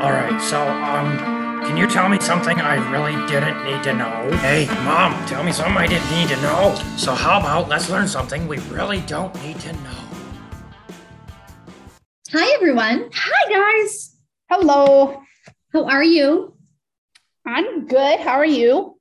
[0.00, 1.18] All right, so um,
[1.66, 4.30] can you tell me something I really didn't need to know?
[4.38, 6.74] Hey, mom, tell me something I didn't need to know.
[6.96, 10.00] So how about let's learn something we really don't need to know?
[12.32, 13.10] Hi, everyone.
[13.12, 14.16] Hi, guys.
[14.48, 15.20] Hello.
[15.74, 16.54] How are you?
[17.46, 18.20] I'm good.
[18.20, 18.98] How are you?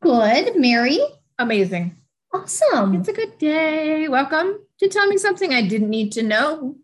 [0.00, 0.56] Good.
[0.56, 0.98] Mary?
[1.38, 1.94] Amazing.
[2.34, 2.96] Awesome.
[2.96, 4.08] It's a good day.
[4.08, 6.78] Welcome to Tell Me Something I Didn't Need to Know.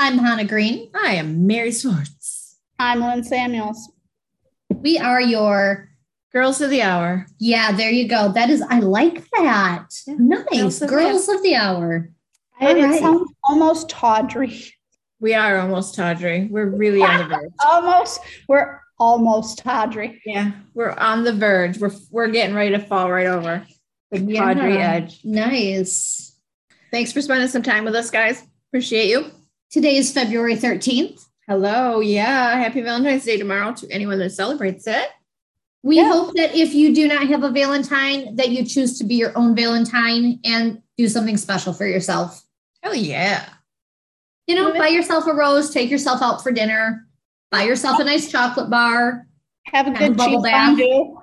[0.00, 0.90] I'm Hannah Green.
[0.96, 2.43] I am Mary Swartz.
[2.78, 3.90] I'm Lynn Samuels.
[4.70, 5.88] We are your,
[6.32, 7.26] Girls of the Hour.
[7.38, 8.32] yeah, there you go.
[8.32, 9.86] That is, I like that.
[10.06, 10.14] Yeah.
[10.18, 10.44] Nice.
[10.50, 12.10] Girls of the Girls of the Hour.
[12.60, 13.00] I- All it right.
[13.00, 14.72] sounds almost tawdry.
[15.20, 16.48] We are almost tawdry.
[16.50, 17.50] We're really on the verge.
[17.64, 18.20] Almost.
[18.48, 20.20] We're almost tawdry.
[20.26, 21.78] Yeah, we're on the verge.
[21.78, 23.66] We're we're getting ready to fall right over
[24.10, 24.52] the Yeah.
[24.52, 25.20] tawdry edge.
[25.24, 26.36] Nice.
[26.90, 28.42] Thanks for spending some time with us, guys.
[28.68, 29.30] Appreciate you.
[29.70, 31.24] Today is February 13th.
[31.46, 32.00] Hello.
[32.00, 32.56] Yeah.
[32.56, 35.08] Happy Valentine's Day tomorrow to anyone that celebrates it.
[35.82, 36.08] We Yeah.
[36.10, 39.36] hope that if you do not have a Valentine, that you choose to be your
[39.36, 42.42] own Valentine and do something special for yourself.
[42.82, 43.44] Hell yeah.
[44.46, 47.06] You know, Women- buy yourself a rose, take yourself out for dinner,
[47.50, 49.26] buy yourself a nice chocolate bar.
[49.66, 50.68] Have a Have good a bubble bath.
[50.78, 51.18] fondue.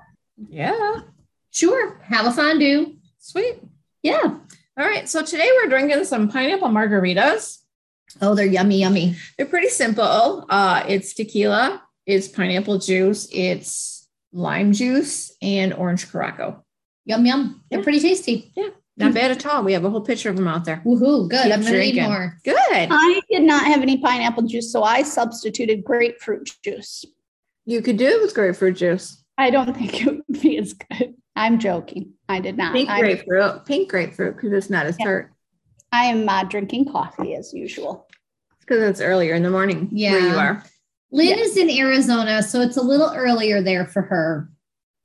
[0.50, 1.02] Yeah.
[1.52, 2.96] Sure, have a fondue.
[3.20, 3.58] Sweet.
[4.04, 4.22] Yeah.
[4.78, 5.08] All right.
[5.08, 7.60] So today we're drinking some pineapple margaritas.
[8.22, 9.16] Oh, they're yummy, yummy.
[9.38, 10.46] They're pretty simple.
[10.50, 16.62] Uh, it's tequila, it's pineapple juice, it's lime juice, and orange Curaçao.
[17.06, 17.64] Yum, yum.
[17.70, 17.84] They're Yeah.
[17.84, 18.52] pretty tasty.
[18.56, 18.70] Yeah.
[18.98, 19.64] Not bad at all.
[19.64, 20.82] We have a whole picture of them out there.
[20.86, 21.28] Woohoo.
[21.30, 21.44] Good.
[21.44, 22.38] Keep I'm going to need more.
[22.44, 22.56] Good.
[22.70, 27.04] I did not have any pineapple juice, so I substituted grapefruit juice.
[27.66, 29.24] You could do it with grapefruit juice.
[29.38, 31.16] I don't think it would be as good.
[31.36, 32.14] I'm joking.
[32.30, 32.74] I did not.
[32.74, 33.66] Pink I, grapefruit.
[33.66, 35.06] Pink grapefruit because it's not as Yeah.
[35.06, 35.31] tart.
[35.92, 38.08] I am uh, drinking coffee as usual.
[38.60, 40.36] Because it's earlier in the morning where you Yeah.
[40.38, 40.64] are.
[41.12, 41.44] Lynn Yeah.
[41.44, 44.50] is in Arizona, so it's a little earlier there for her.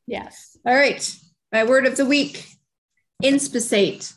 [0.07, 0.57] Yes.
[0.65, 1.03] All right.
[1.53, 2.47] My word of the week.
[3.23, 4.13] Inspissate.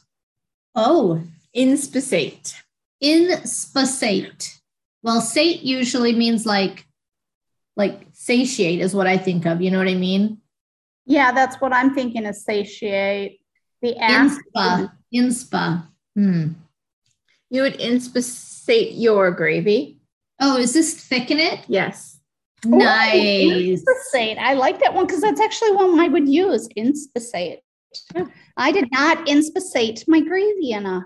[0.75, 2.53] Oh, Inspissate.
[3.02, 4.59] inspissate.
[5.02, 6.85] Well, sate usually means like,
[7.75, 9.61] like satiate is what I think of.
[9.61, 10.41] You know what I mean?
[11.05, 13.39] Yeah, that's what I'm thinking is satiate.
[13.81, 14.37] The ass.
[14.55, 14.91] Inspa.
[15.13, 15.87] Inspa.
[16.19, 16.47] Hmm.
[17.49, 20.02] You would inspissate your gravy.
[20.41, 21.61] Oh, is this thicken it?
[21.69, 22.19] Yes.
[22.65, 23.80] Nice.
[23.80, 24.37] Inspissate.
[24.37, 26.67] I like that one because that's actually one I would use.
[26.75, 27.59] Inspissate.
[28.58, 31.05] I did not inspissate my gravy enough.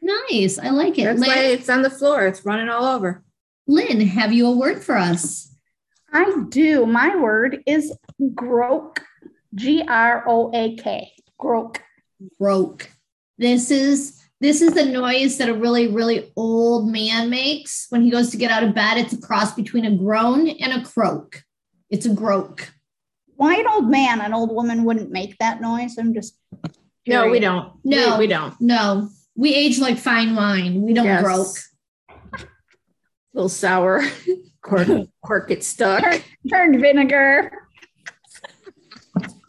[0.00, 0.58] Nice.
[0.58, 1.04] I like it.
[1.04, 2.26] That's why it's on the floor.
[2.26, 3.22] It's running all over.
[3.66, 5.54] Lynn, have you a word for us?
[6.10, 6.86] I do.
[6.86, 7.94] My word is
[8.34, 9.02] groak.
[9.54, 11.12] G R O A K.
[11.38, 11.82] Groak.
[12.38, 12.88] Broke.
[13.42, 18.08] This is this is the noise that a really really old man makes when he
[18.08, 18.98] goes to get out of bed.
[18.98, 21.42] It's a cross between a groan and a croak.
[21.90, 22.70] It's a groak.
[23.34, 24.20] Why an old man?
[24.20, 25.98] An old woman wouldn't make that noise.
[25.98, 26.38] I'm just.
[27.04, 27.72] No, we don't.
[27.84, 28.12] No.
[28.12, 28.54] We, we don't.
[28.60, 30.82] No, we age like fine wine.
[30.82, 31.24] We don't Yes.
[31.24, 31.48] groak.
[33.34, 34.04] little sour.
[34.62, 34.86] Cork,
[35.26, 36.04] cork gets stuck.
[36.04, 37.50] Turn- Turned vinegar.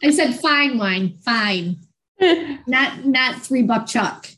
[0.02, 1.76] I said fine wine, fine,
[2.66, 4.28] not not three buck chuck.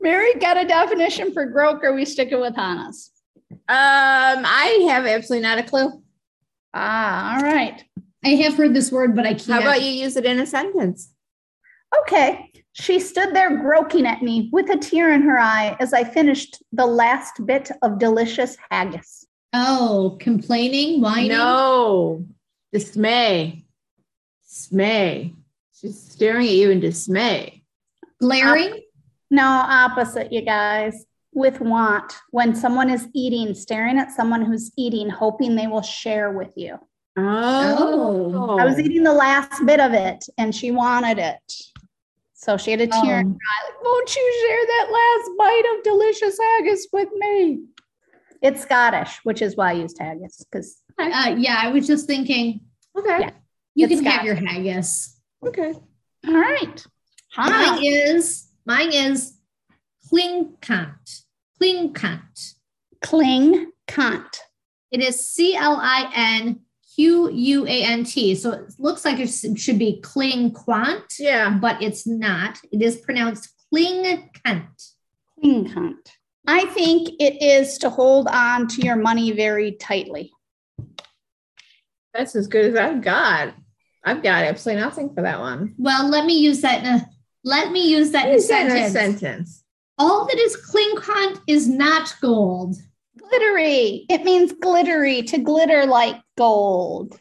[0.00, 1.82] Mary got a definition for groak.
[1.84, 3.10] Or we sticking with Hannah's?
[3.50, 6.02] Um, I have absolutely not a clue.
[6.74, 7.84] Ah, all right.
[8.24, 9.50] I have heard this word, but I can't.
[9.50, 11.12] How about you use it in a sentence?
[12.00, 12.50] Okay.
[12.72, 16.62] She stood there groaking at me with a tear in her eye as I finished
[16.72, 19.26] the last bit of delicious haggis.
[19.52, 21.28] Oh, complaining, whining.
[21.28, 22.26] No,
[22.72, 23.64] dismay.
[24.48, 25.34] Dismay.
[25.84, 27.62] She's staring at you in dismay.
[28.18, 28.80] glaring.
[29.30, 31.04] No, opposite, you guys.
[31.34, 36.30] With want, when someone is eating, staring at someone who's eating, hoping they will share
[36.30, 36.78] with you.
[37.18, 41.52] Oh, I was eating the last bit of it and she wanted it.
[42.34, 43.36] So she had a tear in her Oh.
[43.36, 43.68] eye.
[43.68, 47.64] Like, Won't you share that last bite of delicious haggis with me?
[48.40, 52.60] It's Scottish, which is why I used haggis because Uh, yeah, I was just thinking
[52.96, 53.18] okay.
[53.20, 53.30] Yeah.
[53.74, 55.13] you It's can have your haggis.
[55.46, 55.74] Okay.
[56.26, 56.84] all right.
[57.32, 57.72] Hannah.
[57.72, 59.38] Mine is mine is
[60.10, 61.22] clinkant.
[61.60, 62.54] Clinkant.
[63.02, 64.38] Cling cunt.
[64.90, 66.60] It is C L I N
[66.94, 68.34] Q U A N T.
[68.34, 71.50] So it looks like it should be clinquant, Yeah.
[71.60, 72.58] but it's not.
[72.72, 74.68] It is pronounced clinkant.
[75.40, 76.08] Cling cunt.
[76.46, 80.30] I think it is to hold on to your money very tightly.
[82.12, 83.54] That's as good as I've got.
[84.04, 85.74] I've got absolutely nothing for that one.
[85.78, 87.08] Well, let me use that in a
[87.44, 89.20] let me use that in a Use that in a sentence.
[89.20, 89.64] sentence.
[89.98, 92.76] All that is clinkant is not gold.
[93.18, 94.06] glittery.
[94.10, 97.18] It means glittery to glitter like gold.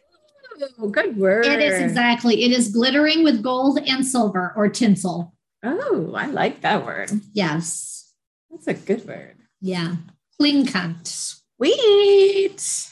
[0.80, 1.46] Oh, good word.
[1.46, 2.44] It is exactly.
[2.44, 5.34] It is glittering with gold and silver or tinsel.
[5.64, 7.12] Oh, I like that word.
[7.34, 8.12] Yes.
[8.52, 9.36] That's a good word.
[9.62, 9.96] Yeah.
[10.40, 11.08] Klinkant.
[11.08, 12.90] Sweet.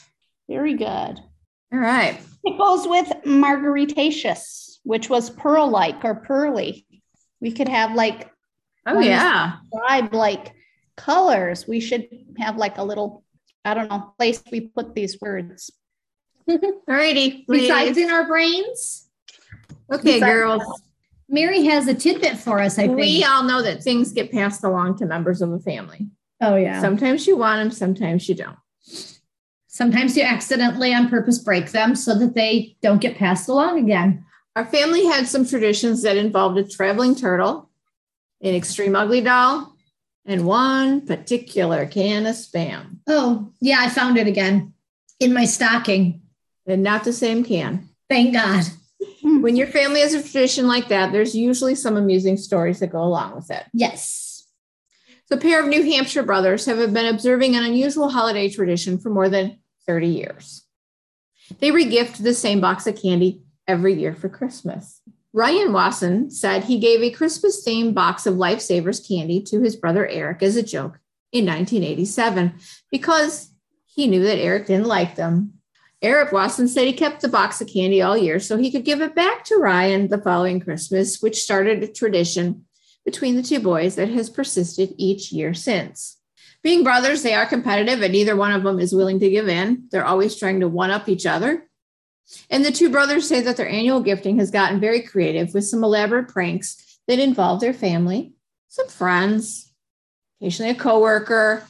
[0.49, 1.19] Very good.
[1.71, 2.19] All right.
[2.43, 6.85] It goes with margaritaceous, which was pearl like or pearly.
[7.39, 8.29] We could have like
[8.85, 9.53] oh yeah.
[9.73, 10.53] vibe like
[10.97, 11.67] colors.
[11.67, 12.07] We should
[12.37, 13.23] have like a little,
[13.65, 15.71] I don't know, place we put these words.
[16.49, 17.45] All righty.
[17.47, 19.07] Besides in our brains,
[19.93, 20.81] Okay, Besides- girls.
[21.33, 22.99] Mary has a tidbit for us, I think.
[22.99, 26.09] We all know that things get passed along to members of a family.
[26.41, 26.81] oh, yeah.
[26.81, 28.57] Sometimes you want them, sometimes you don't.
[29.81, 34.23] Sometimes you accidentally on purpose break them so that they don't get passed along again.
[34.55, 37.67] Our family had some traditions that involved a traveling turtle,
[38.43, 39.75] an extreme ugly doll,
[40.23, 42.97] and one particular can of spam.
[43.07, 44.75] Oh, yeah, I found it again
[45.19, 46.21] in my stocking.
[46.67, 47.89] And not the same can.
[48.07, 48.65] Thank God.
[49.23, 49.41] Hmm.
[49.41, 53.01] When your family has a tradition like that, there's usually some amusing stories that go
[53.01, 53.63] along with it.
[53.73, 54.45] Yes.
[55.31, 59.27] The pair of New Hampshire brothers have been observing an unusual holiday tradition for more
[59.27, 59.57] than
[59.87, 60.65] 30 years.
[61.59, 65.01] They regift the same box of candy every year for Christmas.
[65.33, 70.05] Ryan Wasson said he gave a Christmas themed box of Lifesavers candy to his brother
[70.07, 70.99] Eric as a joke
[71.31, 72.53] in 1987
[72.89, 73.53] because
[73.85, 75.53] he knew that Eric didn't like them.
[76.01, 79.01] Eric Wasson said he kept the box of candy all year so he could give
[79.01, 82.65] it back to Ryan the following Christmas, which started a tradition
[83.05, 86.17] between the two boys that has persisted each year since.
[86.63, 89.87] Being brothers, they are competitive and neither one of them is willing to give in.
[89.91, 91.67] They're always trying to one up each other.
[92.49, 95.83] And the two brothers say that their annual gifting has gotten very creative with some
[95.83, 98.33] elaborate pranks that involve their family,
[98.67, 99.71] some friends,
[100.39, 101.65] occasionally a coworker,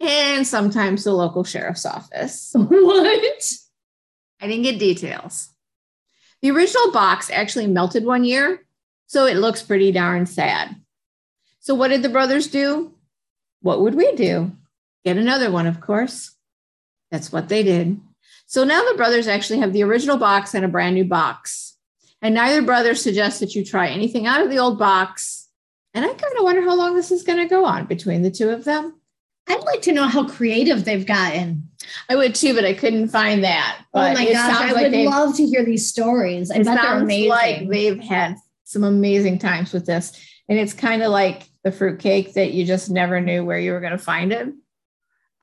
[0.00, 2.54] and sometimes the local sheriff's office.
[2.54, 3.42] What?
[4.40, 5.50] I didn't get details.
[6.42, 8.64] The original box actually melted one year,
[9.06, 10.76] so it looks pretty darn sad.
[11.60, 12.95] So, what did the brothers do?
[13.60, 14.52] What would we do?
[15.04, 16.34] Get another one, of course.
[17.10, 18.00] That's what they did.
[18.46, 21.76] So now the brothers actually have the original box and a brand new box.
[22.22, 25.48] And neither brother suggests that you try anything out of the old box.
[25.94, 28.30] And I kind of wonder how long this is going to go on between the
[28.30, 29.00] two of them.
[29.48, 31.68] I'd like to know how creative they've gotten.
[32.08, 33.78] I would too, but I couldn't find that.
[33.80, 36.50] Oh but oh my gosh, I like would love to hear these stories.
[36.50, 37.28] I it bet they're sounds amazing.
[37.28, 40.12] like they've had some amazing times with this.
[40.48, 43.80] And it's kind of like the fruitcake that you just never knew where you were
[43.80, 44.52] going to find it.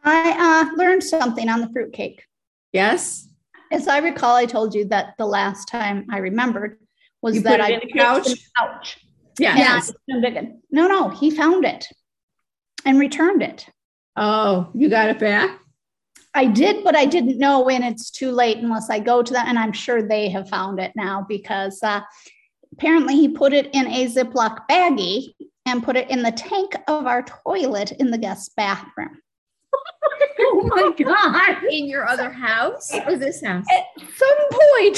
[0.06, 2.24] I uh, learned something on the fruitcake.
[2.72, 3.28] Yes.
[3.74, 6.80] As I recall, I told you that the last time I remembered
[7.22, 8.24] was You that put it I in the couch?
[8.24, 9.00] the couch.
[9.38, 9.58] Yeah.
[9.58, 9.92] Yes.
[10.08, 11.88] No, no, he found it
[12.86, 13.68] and returned it.
[14.16, 15.60] Oh, you got it back?
[16.34, 19.50] I did, but I didn't know when it's too late unless I go to that.
[19.50, 22.00] And I'm sure they have found it now because uh,
[22.72, 25.34] apparently he put it in a Ziploc baggie
[25.66, 29.20] and put it in the tank of our toilet in the guest bathroom.
[30.40, 31.64] oh my God.
[31.70, 33.66] In your other house or this house?
[33.72, 34.98] At some point,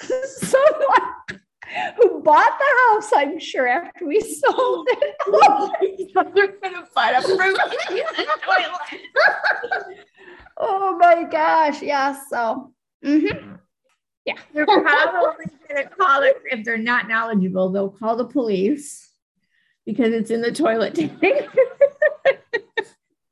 [0.24, 1.40] someone
[1.96, 5.16] who bought the house, I'm sure, after we sold it.
[6.34, 9.02] They're going to find a fruitcake in the toilet.
[10.56, 11.82] oh my gosh.
[11.82, 12.18] Yeah.
[12.30, 12.72] So,
[13.04, 13.58] mhm.
[14.52, 19.07] They're probably going to call it, if they're not knowledgeable, they'll call the police
[19.88, 21.14] because it's in the toilet tank.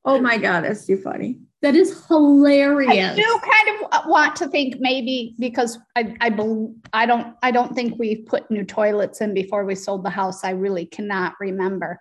[0.07, 1.39] oh my God, that's too funny.
[1.61, 3.13] That is hilarious.
[3.13, 7.51] I do kind of want to think maybe because I I, bel I don't I
[7.51, 10.45] don't think we put new toilets in before we sold the house.
[10.45, 12.01] I really cannot remember,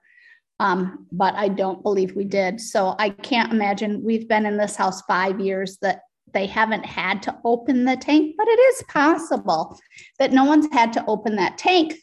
[0.62, 2.62] um, but I don't believe we did.
[2.62, 7.22] So I can't imagine we've been in this house five years that they haven't had
[7.24, 9.78] to open the tank, but it is possible
[10.18, 11.96] that no one's had to open that tank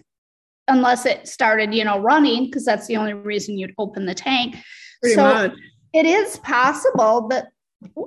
[0.68, 4.56] unless it started, you know, running because that's the only reason you'd open the tank.
[5.00, 5.52] Pretty so much.
[5.92, 7.48] it is possible that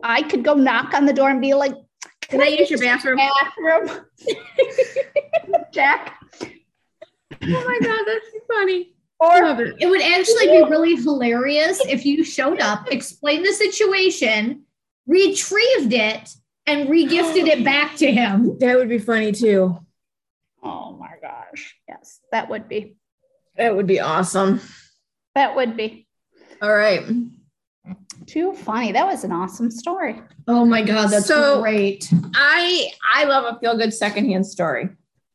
[0.04, 1.74] I could go knock on the door and be like,
[2.22, 3.18] Can I use your bathroom?
[3.18, 4.06] bathroom?
[5.72, 6.18] Jack.
[6.42, 6.48] Oh
[7.42, 8.94] my God, that's funny.
[9.20, 9.76] Or it.
[9.80, 14.64] It would actually be really hilarious if you showed up, explained the situation,
[15.08, 16.30] retrieved it,
[16.68, 18.58] and regifted it back to him.
[18.60, 19.80] That would be funny too.
[21.88, 22.96] Yes, that would be.
[23.58, 24.60] That would be awesome.
[25.36, 26.08] That would be
[26.62, 27.04] All right.
[28.26, 28.92] too funny.
[28.92, 30.22] That was an awesome story.
[30.48, 32.10] Oh my God, that's So- great.
[32.34, 34.90] I I love a feel good secondhand story.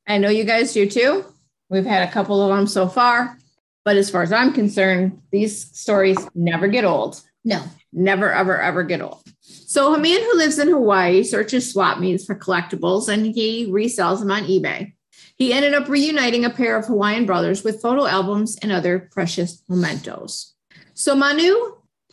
[0.07, 1.25] I know you guys do too.
[1.69, 3.39] We've had a couple of them so far,
[3.85, 7.21] but as far as I'm concerned, these stories never get old.
[7.45, 7.63] No.
[7.93, 9.23] never, ever, ever get old.
[9.41, 14.21] So, a man who lives in Hawaii searches swap meets for collectibles and he resells
[14.21, 14.93] them on eBay.
[15.41, 19.63] He ended up reuniting a pair of Hawaiian brothers with photo albums and other precious
[19.71, 20.55] mementos.
[20.93, 21.55] So, Manu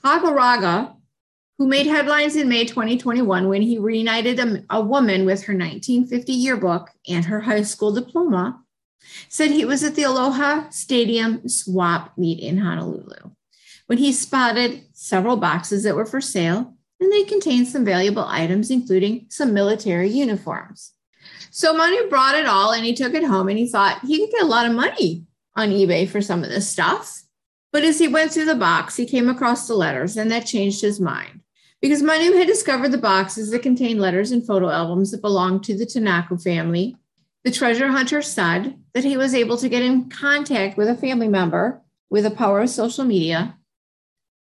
[0.01, 0.95] Pagaraga,
[1.57, 6.31] who made headlines in May 2021 when he reunited a, a woman with her 1950
[6.31, 8.61] yearbook and her high school diploma,
[9.27, 13.31] said he was at the Aloha Stadium swap meet in Honolulu
[13.87, 18.71] when he spotted several boxes that were for sale and they contained some valuable items,
[18.71, 20.93] including some military uniforms.
[21.51, 24.31] So Manu brought it all and he took it home and he thought he could
[24.31, 27.23] get a lot of money on eBay for some of this stuff.
[27.71, 30.81] But as he went through the box, he came across the letters and that changed
[30.81, 31.41] his mind
[31.81, 35.77] because Manu had discovered the boxes that contained letters and photo albums that belonged to
[35.77, 36.95] the Tanaku family.
[37.43, 41.27] The treasure hunter said that he was able to get in contact with a family
[41.27, 43.57] member with the power of social media.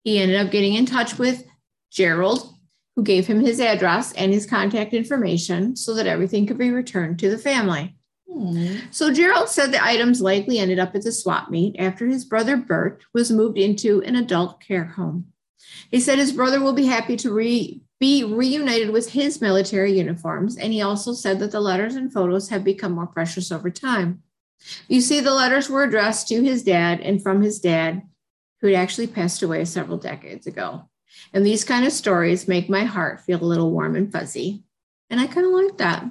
[0.05, 1.45] He ended up getting in touch with
[1.91, 2.54] Gerald,
[2.97, 7.19] who gave him his address and his contact information so that everything could be returned
[7.19, 7.97] to the family.
[8.31, 8.77] Hmm.
[8.91, 12.57] So Gerald said the items likely ended up at the swap meet after his brother
[12.57, 15.27] Bert was moved into an adult care home.
[15.91, 20.57] He said his brother will be happy to re- be reunited with his military uniforms,
[20.57, 24.23] and he also said that the letters and photos have become more precious over time.
[24.89, 28.03] You see, the letters were addressed to his dad and from his dad,
[28.61, 30.89] who had actually passed away several decades ago.
[31.33, 34.63] And these kind of stories make my heart feel a little warm and fuzzy.
[35.11, 36.05] And I kind of like that.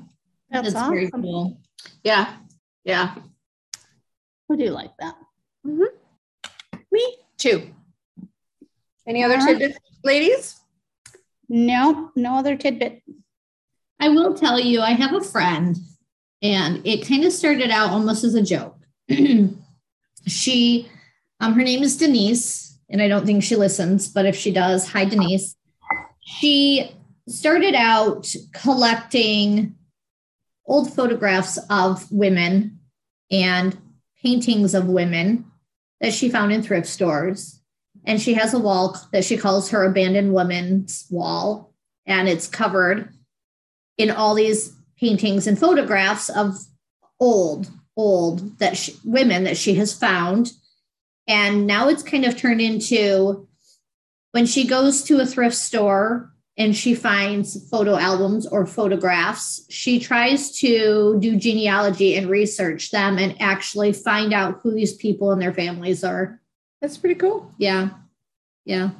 [0.49, 1.59] That's, That's very cool.
[2.03, 2.35] Yeah.
[2.83, 3.15] Yeah.
[4.51, 5.15] I do like that.
[6.91, 7.69] Me too.
[9.07, 9.57] Any other right.
[9.57, 10.59] tidbits, ladies?
[11.49, 13.01] No, no other tidbit.
[13.99, 15.77] I will tell you, I have a friend,
[16.41, 18.77] and it kind of started out almost as a joke.
[20.27, 20.89] she,
[21.39, 24.87] um, her name is Denise, and I don't think she listens, but if she does,
[24.87, 25.55] hi Denise.
[26.21, 26.91] She
[27.27, 29.75] started out collecting
[30.65, 32.79] old photographs of women
[33.31, 33.77] and
[34.21, 35.45] paintings of women
[35.99, 37.59] that she found in thrift stores.
[38.05, 41.73] And she has a wall that she calls her abandoned woman's wall,
[42.05, 43.13] and it's covered
[43.97, 46.57] in all these paintings and photographs of
[47.19, 50.51] old, old that she, women that she has found.
[51.27, 53.47] And now it's kind of turned into
[54.31, 59.99] when she goes to a thrift store and she finds photo albums or photographs, she
[59.99, 65.41] tries to do genealogy and research them and actually find out who these people and
[65.41, 66.41] their families are.
[66.81, 67.51] That's pretty cool.
[67.57, 67.89] Yeah.
[68.65, 68.91] Yeah.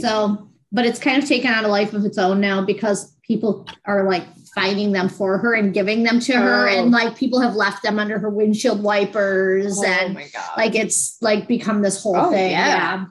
[0.00, 3.66] So, but it's kind of taken on a life of its own now because people
[3.84, 6.68] are like finding them for her and giving them to her.
[6.68, 6.72] Oh.
[6.72, 10.56] And like people have left them under her windshield wipers oh and my god.
[10.56, 12.50] like it's like become this whole Oh, thing.
[12.52, 12.66] yeah.
[12.66, 13.04] yeah.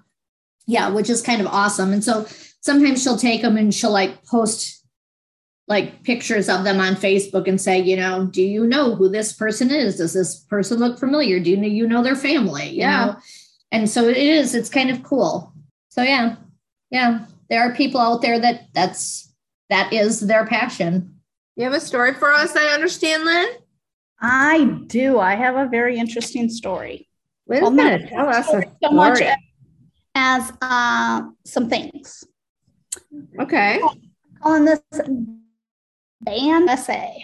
[0.67, 1.91] Yeah, which is kind of awesome.
[1.93, 2.27] And so
[2.61, 4.85] sometimes she'll take them and she'll like post
[5.67, 9.33] like pictures of them on Facebook and say, you know, do you know who this
[9.33, 9.97] person is?
[9.97, 11.39] Does this person look familiar?
[11.39, 12.69] Do you know you know their family?
[12.69, 13.05] You Yeah.
[13.05, 13.15] know?
[13.71, 15.53] And so it is, it's kind of cool.
[15.89, 16.35] So yeah.
[16.91, 17.25] Yeah.
[17.49, 19.31] There are people out there that that's
[19.69, 21.18] that is their passion.
[21.59, 23.49] You have a story for us, I understand, Lynn?
[24.21, 25.19] I do.
[25.19, 27.09] I have a very interesting story.
[27.47, 27.75] Lynn's Well,
[28.07, 29.21] tell us so much
[30.15, 32.23] as uh, some things.
[33.39, 33.81] Okay.
[34.41, 34.79] on this
[36.21, 37.21] band essay.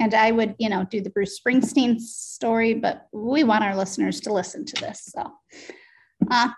[0.00, 4.20] And I would, you know, do the Bruce Springsteen story, but we want our listeners
[4.22, 5.12] to listen to this.
[5.14, 5.30] So,
[6.30, 6.50] uh,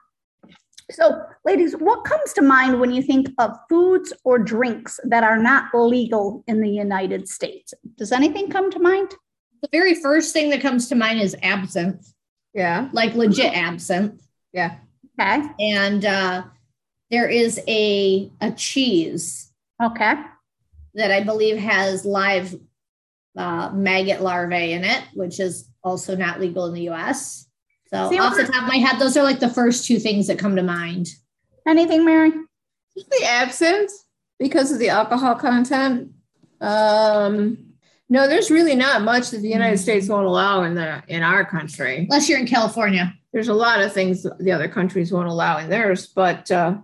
[0.90, 5.38] so ladies, what comes to mind when you think of foods or drinks that are
[5.38, 7.72] not legal in the United States?
[7.96, 9.12] Does anything come to mind?
[9.62, 12.12] The very first thing that comes to mind is absinthe,
[12.54, 12.88] Yeah.
[12.92, 14.20] like legit absinthe.
[14.52, 14.76] Yeah.
[15.20, 15.42] Okay.
[15.60, 16.44] And uh,
[17.10, 20.14] there is a a cheese Okay.
[20.94, 22.54] that I believe has live
[23.36, 27.46] uh, maggot larvae in it, which is also not legal in the U.S.
[27.92, 30.28] So See, off the top of my head, those are like the first two things
[30.28, 31.08] that come to mind.
[31.66, 32.30] Anything, Mary?
[32.94, 33.90] The absinthe
[34.38, 36.12] because of the alcohol content.
[36.60, 37.58] Um,
[38.08, 41.44] no, there's really not much that the United States won't allow in the in our
[41.44, 42.08] country.
[42.10, 43.14] Unless you're in California.
[43.32, 46.78] There's a lot of things the other countries won't allow in theirs, but uh,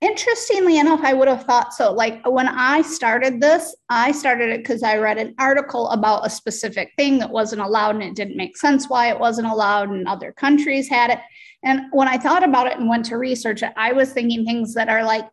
[0.00, 1.92] Interestingly enough, I would have thought so.
[1.92, 6.30] Like when I started this, I started it because I read an article about a
[6.30, 10.06] specific thing that wasn't allowed and it didn't make sense why it wasn't allowed and
[10.06, 11.18] other countries had it.
[11.64, 14.72] And when I thought about it and went to research it, I was thinking things
[14.74, 15.24] that are like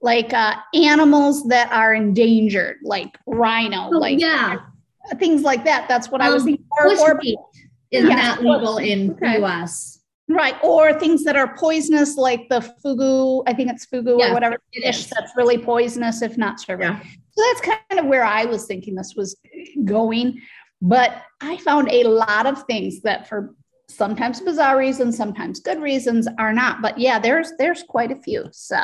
[0.00, 4.56] like uh, animals that are endangered, like rhino, Oh, like yeah.
[5.18, 5.88] things like that.
[5.88, 6.66] That's what I was Um, thinking.
[6.80, 7.36] Or, or is
[7.90, 8.02] Yeah.
[8.02, 9.32] not legal in Okay.
[9.34, 9.97] the U.S.
[10.28, 10.56] Right.
[10.62, 14.58] Or things that are poisonous, like the fugu, I think it's fugu Yeah, or whatever
[14.72, 16.82] dish that's really poisonous if not served.
[16.82, 17.00] Yeah.
[17.00, 19.36] So that's kind of where I was thinking this was
[19.84, 20.40] going.
[20.82, 23.54] But I found a lot of things that for
[23.88, 26.82] sometimes bizarre reasons, sometimes good reasons are not.
[26.82, 28.44] But yeah, there's there's quite a few.
[28.52, 28.82] So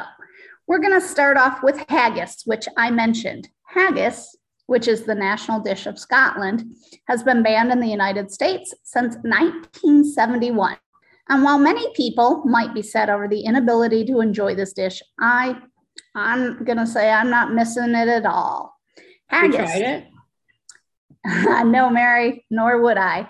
[0.67, 3.49] we're gonna start off with haggis, which I mentioned.
[3.65, 4.35] Haggis,
[4.67, 6.75] which is the national dish of Scotland,
[7.07, 10.79] has been banned in the United States since 1971.
[11.29, 15.57] And while many people might be sad over the inability to enjoy this dish, I
[16.15, 18.79] I'm gonna say I'm not missing it at all.
[18.97, 19.05] You
[19.39, 19.57] Haggis.
[19.57, 20.07] tried it?
[21.67, 23.27] no, Mary, nor would I.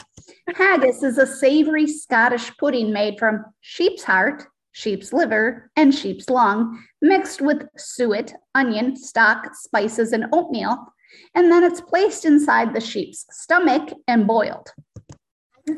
[0.55, 6.83] Haggis is a savory Scottish pudding made from sheep's heart, sheep's liver, and sheep's lung,
[7.01, 10.93] mixed with suet, onion, stock, spices, and oatmeal.
[11.35, 14.73] And then it's placed inside the sheep's stomach and boiled.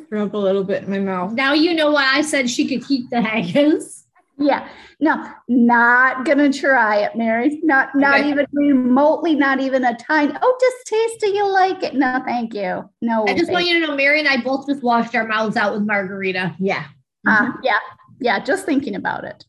[0.08, 1.32] Throw up a little bit in my mouth.
[1.32, 4.04] Now you know why I said she could keep the haggis.
[4.38, 4.68] Yeah,
[5.00, 7.58] no, not gonna try it, Mary.
[7.62, 8.28] Not not Okay.
[8.30, 10.34] even remotely, not even a tiny.
[10.42, 11.34] Oh, just taste it.
[11.34, 11.94] You like it?
[11.94, 12.88] No, thank you.
[13.00, 13.24] No.
[13.26, 15.56] I just thank want you to know, Mary and I both just washed our mouths
[15.56, 16.54] out with margarita.
[16.58, 16.84] Yeah.
[17.26, 17.78] Uh, yeah,
[18.20, 19.44] yeah, just thinking about it.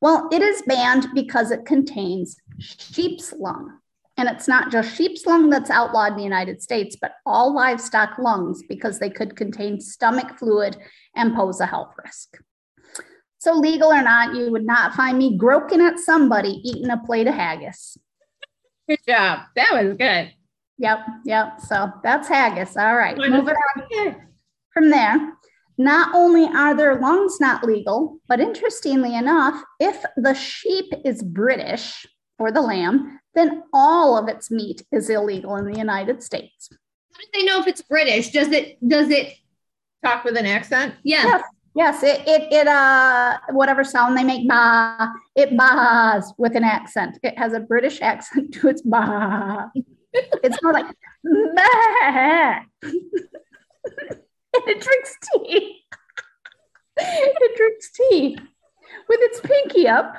[0.00, 3.78] Well, it is banned because it contains sheep's lung.
[4.20, 8.18] And it's not just sheep's lung that's outlawed in the United States, but all livestock
[8.18, 10.76] lungs because they could contain stomach fluid
[11.16, 12.36] and pose a health risk.
[13.38, 17.28] So, legal or not, you would not find me groking at somebody eating a plate
[17.28, 17.96] of haggis.
[18.86, 19.40] Good job.
[19.56, 20.34] That was good.
[20.76, 21.58] Yep, yep.
[21.60, 22.76] So that's haggis.
[22.76, 23.16] All right.
[23.16, 24.16] Moving on
[24.74, 25.32] from there.
[25.78, 32.04] Not only are their lungs not legal, but interestingly enough, if the sheep is British
[32.38, 36.68] or the lamb, then all of its meat is illegal in the United States.
[36.70, 38.30] How do they know if it's British?
[38.30, 39.34] Does it, does it,
[40.04, 40.94] Talk with an accent.
[41.04, 41.24] yeah.
[41.24, 41.42] Yes.
[41.76, 47.18] Yes, it it it uh whatever sound they make ba it bahs with an accent.
[47.22, 49.70] It has a British accent to its ba.
[50.42, 50.86] It's more like
[51.22, 52.60] bah.
[52.82, 55.84] and it drinks tea.
[56.96, 58.36] it drinks tea
[59.08, 60.16] with its pinky up.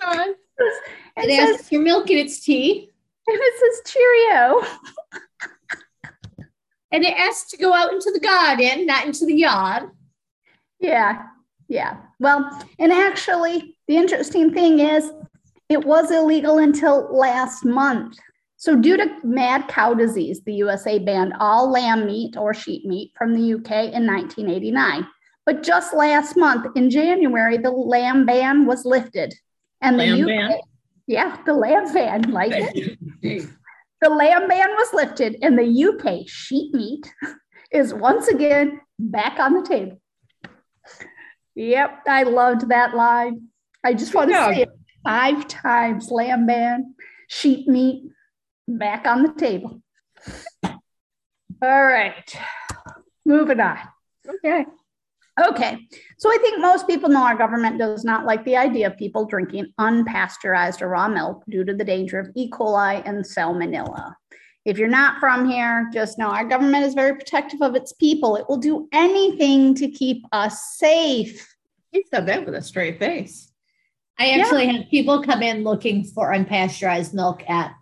[0.00, 0.34] And
[1.14, 2.88] It it has says, your milk and its tea.
[3.26, 4.62] and it says Cheerio.
[6.92, 9.84] And it asks to go out into the garden, not into the yard.
[10.78, 11.22] Yeah,
[11.66, 11.96] yeah.
[12.20, 15.10] Well, and actually, the interesting thing is,
[15.70, 18.18] it was illegal until last month.
[18.58, 23.12] So, due to mad cow disease, the USA banned all lamb meat or sheep meat
[23.16, 25.06] from the UK in 1989.
[25.46, 29.34] But just last month, in January, the lamb ban was lifted.
[29.82, 30.58] And the Lamb UK, ban?
[31.06, 32.98] yeah, the lamb ban, like it.
[34.00, 37.12] The lamb ban was lifted, and the UK sheep meat
[37.70, 40.00] is once again back on the table.
[41.54, 43.48] Yep, I loved that line.
[43.84, 44.54] I just want to job.
[44.54, 44.70] say it
[45.04, 46.94] five times lamb ban,
[47.28, 48.04] sheep meat,
[48.66, 49.82] back on the table.
[50.64, 52.36] All right,
[53.24, 53.78] moving on.
[54.28, 54.66] Okay.
[55.40, 55.78] Okay,
[56.18, 59.24] so I think most people know our government does not like the idea of people
[59.24, 62.50] drinking unpasteurized or raw milk due to the danger of E.
[62.50, 64.14] coli and salmonella.
[64.66, 68.36] If you're not from here, just know our government is very protective of its people.
[68.36, 71.56] It will do anything to keep us safe.
[71.90, 73.50] He said that with a straight face.
[74.18, 77.72] I actually had people come in looking for unpasteurized milk at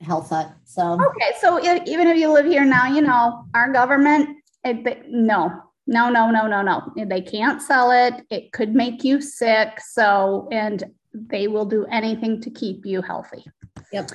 [0.00, 0.52] Health Hut.
[0.64, 4.38] So Okay, so even if you live here now, you know our government.
[4.64, 6.92] It, no, no, no, no, no, no.
[6.96, 8.24] They can't sell it.
[8.30, 9.80] It could make you sick.
[9.80, 13.44] So, and they will do anything to keep you healthy.
[13.92, 14.10] Yep.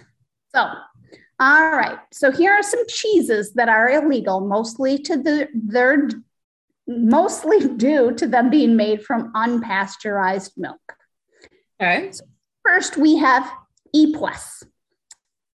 [0.54, 0.72] So,
[1.40, 2.00] all right.
[2.12, 6.10] So here are some cheeses that are illegal, mostly to the they're
[6.88, 10.82] mostly due to them being made from unpasteurized milk.
[11.80, 12.12] Okay.
[12.12, 12.26] So
[12.64, 13.50] First, we have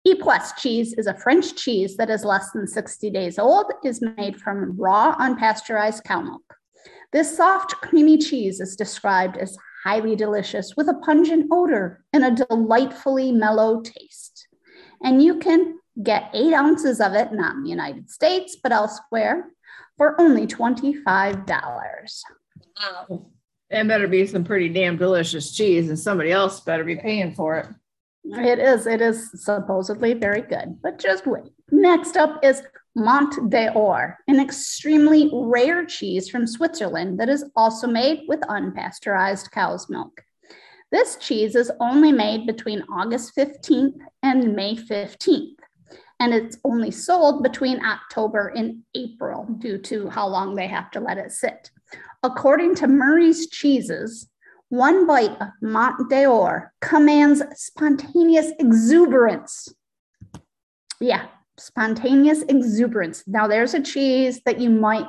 [0.07, 0.17] Epoisse.
[0.21, 4.41] Epoisse cheese is a French cheese that is less than 60 days old, is made
[4.41, 6.55] from raw, unpasteurized cow milk.
[7.13, 12.47] This soft, creamy cheese is described as highly delicious with a pungent odor and a
[12.47, 14.49] delightfully mellow taste.
[15.03, 19.51] And you can get eight ounces of it, not in the United States, but elsewhere,
[19.97, 21.47] for only $25.
[22.81, 23.27] wow.
[23.71, 27.59] That better be some pretty damn delicious cheese, and somebody else better be paying for
[27.59, 27.67] it.
[28.25, 28.87] It is.
[28.87, 31.53] It is supposedly very good, but just wait.
[31.71, 32.63] Next up is
[32.97, 39.91] Mont d'Or, an extremely rare cheese from Switzerland that is also made with unpasteurized cow's
[39.91, 40.23] milk.
[40.91, 45.57] This cheese is only made between August 15th and May 15th.
[46.21, 51.01] and it's only sold between October and April due to how long they have to
[51.01, 51.71] let it sit.
[52.23, 54.29] According to Murray's Cheeses,
[54.75, 59.69] one bite of Mont d'Or commands spontaneous exuberance.
[61.01, 63.25] Yeah, spontaneous exuberance.
[63.27, 65.07] Now, there's a cheese that you might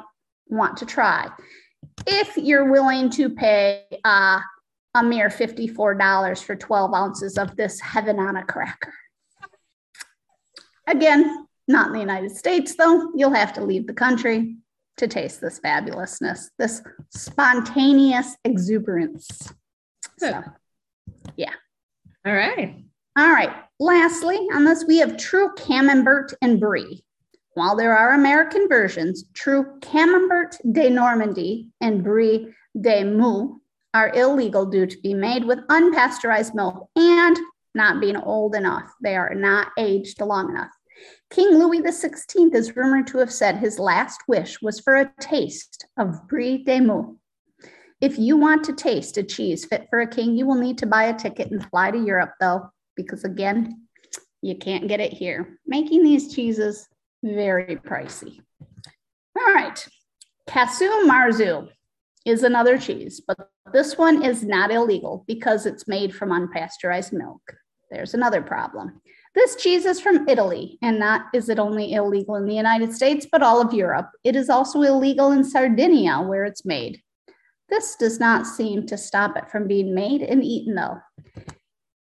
[0.48, 1.30] want to try.
[2.06, 4.40] If you're willing to pay uh,
[4.94, 8.94] a mere $54 for 12 ounces of this heaven on a cracker.
[10.88, 13.12] Again, not in the United States, though.
[13.16, 14.58] You'll have to leave the country
[14.98, 19.54] to taste this fabulousness, this spontaneous exuberance.
[20.20, 20.42] So,
[21.36, 21.54] yeah.
[22.26, 22.84] All right.
[23.18, 23.54] All right.
[23.80, 27.04] Lastly, on this, we have True Camembert and Brie.
[27.54, 33.62] While there are American versions, True Camembert de Normandy and Brie de Meaux
[33.94, 37.38] are illegal due to be made with unpasteurized milk and
[37.74, 38.94] not being old enough.
[39.02, 40.72] They are not aged long enough.
[41.32, 45.86] King Louis XVI is rumored to have said his last wish was for a taste
[45.98, 47.18] of Brie de Meaux.
[48.02, 50.86] If you want to taste a cheese fit for a king, you will need to
[50.86, 53.88] buy a ticket and fly to Europe, though, because again,
[54.42, 55.60] you can't get it here.
[55.66, 56.88] Making these cheeses
[57.24, 58.40] very pricey.
[59.38, 59.86] All right,
[60.48, 61.68] Casu Marzu
[62.26, 67.42] is another cheese, but this one is not illegal because it's made from unpasteurized milk.
[67.90, 69.02] There's another problem.
[69.36, 73.28] This cheese is from Italy, and not is it only illegal in the United States,
[73.30, 74.10] but all of Europe.
[74.24, 77.02] It is also illegal in Sardinia, where it's made.
[77.68, 81.00] This does not seem to stop it from being made and eaten, though.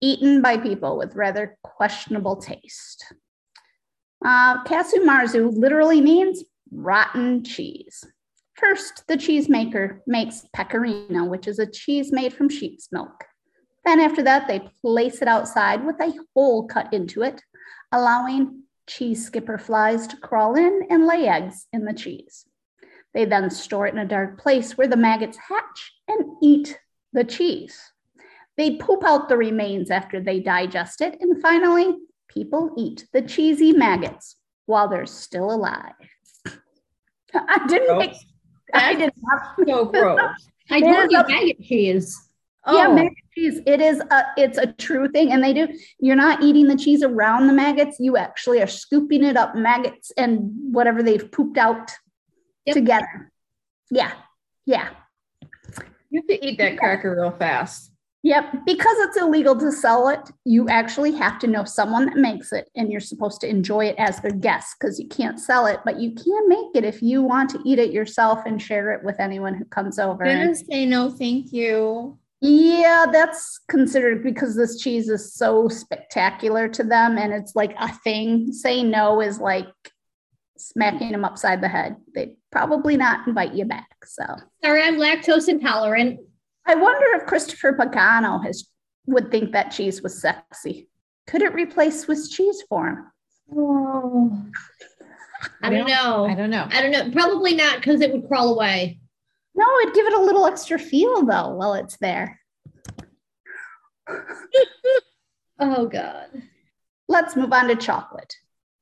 [0.01, 3.05] Eaten by people with rather questionable taste.
[4.23, 8.03] Uh, Marzu literally means rotten cheese.
[8.55, 13.25] First, the cheesemaker makes pecorino, which is a cheese made from sheep's milk.
[13.85, 17.41] Then, after that, they place it outside with a hole cut into it,
[17.91, 22.45] allowing cheese skipper flies to crawl in and lay eggs in the cheese.
[23.13, 26.79] They then store it in a dark place where the maggots hatch and eat
[27.13, 27.79] the cheese.
[28.57, 31.95] They poop out the remains after they digest it, and finally,
[32.27, 35.93] people eat the cheesy maggots while they're still alive.
[37.33, 38.15] I didn't make
[38.73, 39.67] I did not.
[39.67, 40.19] So gross.
[40.69, 42.24] I told you maggot cheese.
[42.65, 42.77] Oh.
[42.77, 43.59] Yeah, maggot cheese.
[43.65, 45.31] It is a it's a true thing.
[45.31, 45.67] And they do,
[45.99, 47.97] you're not eating the cheese around the maggots.
[47.99, 51.91] You actually are scooping it up, maggots and whatever they've pooped out
[52.65, 52.75] yep.
[52.75, 53.31] together.
[53.91, 54.13] Yeah.
[54.65, 54.89] Yeah.
[56.09, 57.91] You have to eat that cracker real fast.
[58.25, 62.51] Yep, because it's illegal to sell it, you actually have to know someone that makes
[62.51, 65.79] it and you're supposed to enjoy it as their guest because you can't sell it,
[65.85, 69.03] but you can make it if you want to eat it yourself and share it
[69.03, 70.25] with anyone who comes over.
[70.25, 72.17] I'm gonna say no, thank you.
[72.47, 77.91] Yeah, that's considered because this cheese is so spectacular to them and it's like a
[77.91, 78.53] thing.
[78.53, 79.65] Say no is like
[80.55, 81.95] smacking them upside the head.
[82.13, 83.87] They'd probably not invite you back.
[84.05, 84.23] So
[84.63, 86.19] sorry, I'm lactose intolerant.
[86.67, 88.69] I wonder if Christopher Pagano has
[89.07, 90.87] would think that cheese was sexy.
[91.25, 93.11] Could it replace Swiss cheese for him?
[93.55, 94.45] Oh,
[95.63, 96.25] I don't know.
[96.25, 96.67] I don't know.
[96.69, 97.09] I don't know.
[97.11, 98.99] Probably not because it would crawl away.
[99.55, 102.39] No, it'd give it a little extra feel though while it's there.
[105.59, 106.27] oh God.
[107.07, 108.35] Let's move on to chocolate.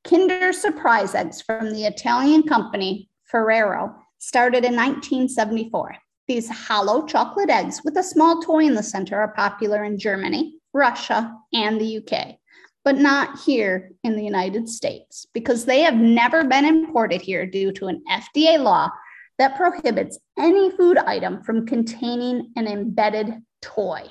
[0.03, 5.95] Kinder Surprise eggs from the Italian company Ferrero started in 1974.
[6.27, 10.59] These hollow chocolate eggs with a small toy in the center are popular in Germany,
[10.73, 12.37] Russia, and the UK,
[12.85, 17.71] but not here in the United States because they have never been imported here due
[17.73, 18.89] to an FDA law
[19.39, 24.03] that prohibits any food item from containing an embedded toy.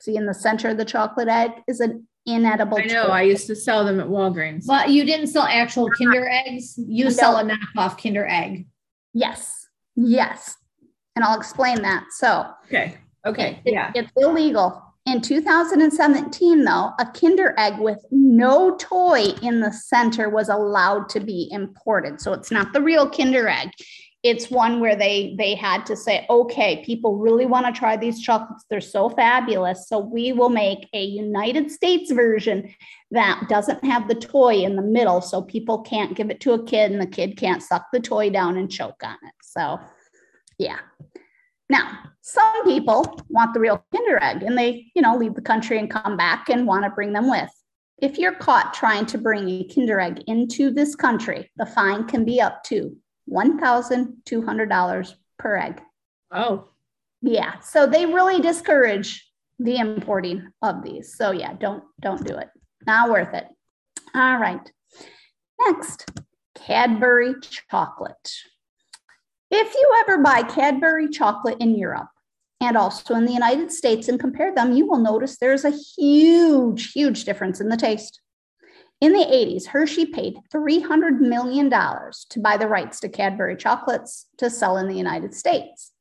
[0.00, 2.78] See, in the center of the chocolate egg is an inedible.
[2.78, 3.06] I know.
[3.06, 3.12] Toy.
[3.12, 4.66] I used to sell them at Walgreens.
[4.66, 6.74] But you didn't sell actual Kinder eggs.
[6.78, 7.10] You no.
[7.10, 8.66] sell a knockoff Kinder egg.
[9.12, 9.66] Yes.
[9.96, 10.56] Yes
[11.20, 12.06] and I'll explain that.
[12.12, 14.82] So, okay, okay, it, yeah, it's illegal.
[15.06, 21.20] In 2017, though, a Kinder egg with no toy in the center was allowed to
[21.20, 22.20] be imported.
[22.20, 23.70] So it's not the real Kinder egg.
[24.22, 28.20] It's one where they they had to say, okay, people really want to try these
[28.20, 28.66] chocolates.
[28.68, 29.88] They're so fabulous.
[29.88, 32.74] So we will make a United States version
[33.12, 36.64] that doesn't have the toy in the middle, so people can't give it to a
[36.64, 39.34] kid and the kid can't suck the toy down and choke on it.
[39.42, 39.80] So
[40.58, 40.80] yeah.
[41.70, 45.78] Now, some people want the real Kinder egg and they, you know, leave the country
[45.78, 47.48] and come back and want to bring them with.
[47.98, 52.24] If you're caught trying to bring a Kinder egg into this country, the fine can
[52.24, 52.96] be up to
[53.30, 55.80] $1,200 per egg.
[56.30, 56.68] Oh.
[57.22, 57.60] Yeah.
[57.60, 61.14] So they really discourage the importing of these.
[61.14, 62.48] So yeah, don't don't do it.
[62.86, 63.46] Not worth it.
[64.14, 64.70] All right.
[65.66, 66.10] Next,
[66.54, 67.34] Cadbury
[67.70, 68.32] chocolate.
[69.50, 72.08] If you ever buy Cadbury chocolate in Europe
[72.60, 76.92] and also in the United States and compare them, you will notice there's a huge,
[76.92, 78.20] huge difference in the taste.
[79.00, 84.50] In the 80s, Hershey paid $300 million to buy the rights to Cadbury chocolates to
[84.50, 85.92] sell in the United States.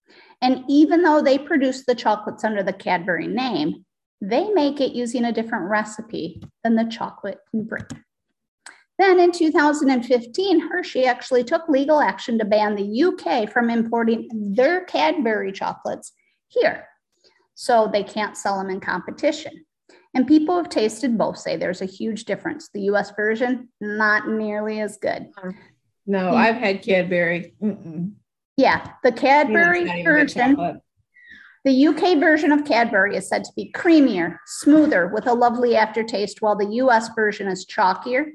[0.42, 3.86] And even though they produce the chocolates under the Cadbury name,
[4.22, 8.04] they make it using a different recipe than the chocolate in Britain.
[8.98, 14.84] Then in 2015, Hershey actually took legal action to ban the UK from importing their
[14.84, 16.12] Cadbury chocolates
[16.50, 16.86] here.
[17.56, 19.66] So they can't sell them in competition.
[20.14, 22.70] And people have tasted both say there's a huge difference.
[22.74, 25.28] The US version, not nearly as good.
[25.42, 25.52] Uh,
[26.08, 27.54] no, I've had Cadbury.
[27.62, 28.14] Mm-mm.
[28.58, 30.82] Yeah, the Cadbury It's not even good version,
[31.66, 36.42] the UK version of Cadbury is said to be creamier, smoother, with a lovely aftertaste,
[36.42, 38.32] while the US version is chalkier,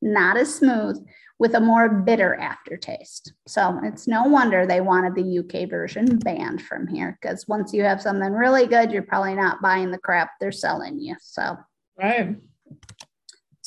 [0.00, 0.96] not as smooth,
[1.42, 3.32] with a more bitter aftertaste.
[3.48, 7.82] So it's no wonder they wanted the UK version banned from here because once you
[7.82, 11.16] have something really good, you're probably not buying the crap they're selling you.
[11.20, 11.56] So
[12.00, 12.36] Right.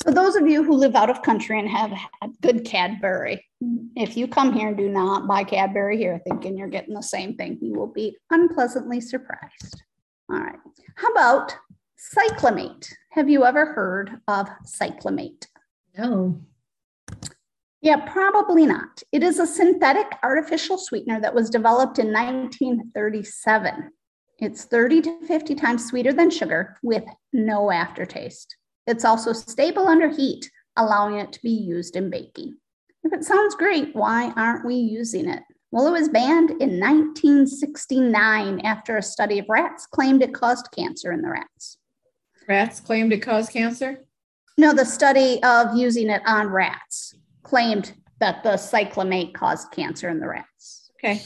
[0.02, 3.44] So those of you who live out of country and have had good Cadbury,
[3.94, 7.36] if you come here and do not buy Cadbury here thinking you're getting the same
[7.36, 9.82] thing, you will be unpleasantly surprised.
[10.32, 10.58] All right.
[10.94, 11.54] How about
[12.16, 12.90] cyclamate?
[13.10, 15.46] Have you ever heard of cyclamate?
[15.98, 16.40] No.
[17.86, 19.00] Yeah, probably not.
[19.12, 23.92] It is a synthetic artificial sweetener that was developed in 1937.
[24.40, 28.56] It's 30 to 50 times sweeter than sugar with no aftertaste.
[28.88, 32.56] It's also stable under heat, allowing it to be used in baking.
[33.04, 35.44] If it sounds great, why aren't we using it?
[35.70, 41.12] Well, it was banned in 1969 after a study of rats claimed it caused cancer
[41.12, 41.78] in the rats.
[42.48, 44.04] Rats claimed to cause cancer?
[44.58, 47.14] No, the study of using it on rats
[47.46, 51.22] claimed that the cyclamate caused cancer in the rats, Okay.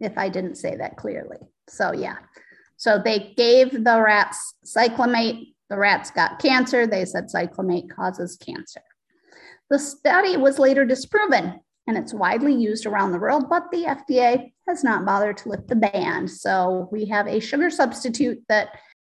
[0.00, 1.38] if I didn't say that clearly.
[1.68, 2.16] So, yeah.
[2.76, 5.54] So they gave the rats cyclamate.
[5.70, 6.86] The rats got cancer.
[6.86, 8.82] They said cyclamate causes cancer.
[9.70, 14.52] The study was later disproven and it's widely used around the world, but the FDA
[14.68, 16.28] has not bothered to lift the ban.
[16.28, 18.68] So we have a sugar substitute that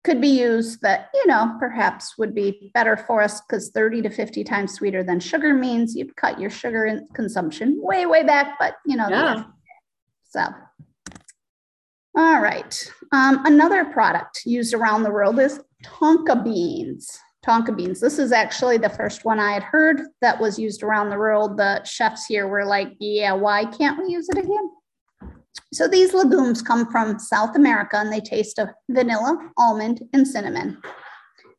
[0.03, 4.09] could be used that, you know, perhaps would be better for us because 30 to
[4.09, 8.75] 50 times sweeter than sugar means you've cut your sugar consumption way, way back, but
[8.85, 9.43] you know, Yeah.
[10.29, 10.45] so,
[12.17, 12.91] all right.
[13.11, 17.19] Um, another product used around the world is tonka beans.
[17.45, 17.99] Tonka beans.
[17.99, 21.57] This is actually the first one I had heard that was used around the world.
[21.57, 24.69] The chefs here were like, yeah, why can't we use it again?
[25.73, 30.81] So these legumes come from South America and they taste of vanilla, almond, and cinnamon.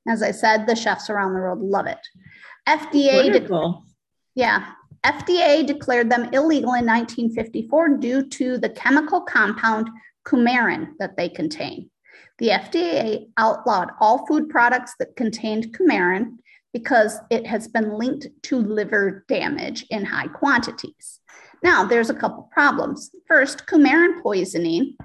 [0.08, 1.98] As I said, the chefs around the world love it.
[2.66, 3.72] FDA de-
[4.34, 4.72] yeah.
[5.04, 9.88] FDA declared them illegal in 1954 due to the chemical compound
[10.26, 11.90] coumarin that they contain.
[12.38, 16.36] The FDA outlawed all food products that contained coumarin
[16.72, 21.20] because it has been linked to liver damage in high quantities.
[21.62, 23.10] Now, there's a couple problems.
[23.26, 24.96] First, coumarin poisoning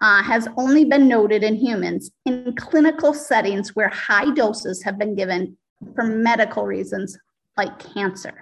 [0.00, 5.14] uh, has only been noted in humans in clinical settings where high doses have been
[5.14, 5.56] given
[5.94, 7.16] for medical reasons
[7.56, 8.34] like cancer.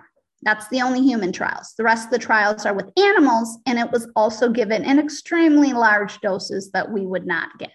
[0.43, 1.75] That's the only human trials.
[1.77, 5.73] The rest of the trials are with animals, and it was also given in extremely
[5.73, 7.73] large doses that we would not get.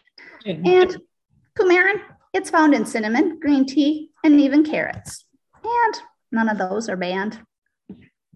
[0.66, 0.98] And
[1.58, 2.02] coumarin,
[2.34, 5.26] it's found in cinnamon, green tea, and even carrots.
[5.64, 7.40] And none of those are banned.